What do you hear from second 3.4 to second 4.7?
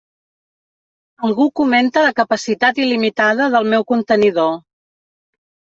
del meu contenidor.